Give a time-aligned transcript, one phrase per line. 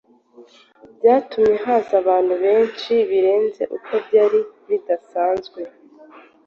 [0.97, 5.59] byatumye haza abantu benshi birenze uko byari bidasanzwe.